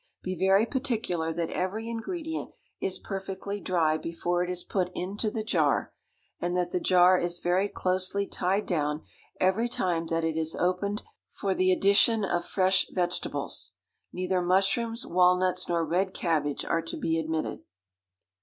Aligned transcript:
Be 0.23 0.33
very 0.33 0.65
particular 0.65 1.31
that 1.31 1.51
every 1.51 1.87
ingredient 1.87 2.49
is 2.79 2.97
perfectly 2.97 3.59
dry 3.59 3.99
before 3.99 4.41
it 4.43 4.49
is 4.49 4.63
put 4.63 4.89
into 4.95 5.29
the 5.29 5.43
jar, 5.43 5.93
and 6.39 6.57
that 6.57 6.71
the 6.71 6.79
jar 6.79 7.19
is 7.19 7.37
very 7.37 7.69
closely 7.69 8.25
tied 8.25 8.65
down 8.65 9.03
every 9.39 9.69
time 9.69 10.07
that 10.07 10.23
it 10.23 10.37
is 10.37 10.55
opened 10.55 11.03
for 11.27 11.53
the 11.53 11.71
addition 11.71 12.25
of 12.25 12.45
fresh 12.45 12.87
vegetables. 12.91 13.73
Neither 14.11 14.41
mushrooms, 14.41 15.05
walnuts, 15.05 15.69
nor 15.69 15.85
red 15.85 16.15
cabbage 16.15 16.65
are 16.65 16.81
to 16.81 16.97
be 16.97 17.19
admitted. 17.19 17.59